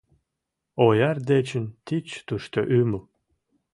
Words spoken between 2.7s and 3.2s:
ӱмыл